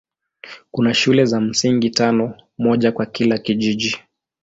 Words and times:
Kuna 0.71 0.93
shule 0.93 1.25
za 1.25 1.41
msingi 1.41 1.89
tano, 1.89 2.33
moja 2.57 2.91
kwa 2.91 3.05
kila 3.05 3.37
kijiji. 3.37 3.97